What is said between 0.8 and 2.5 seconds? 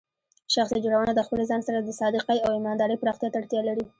جوړونه د خپل ځان سره د صادقۍ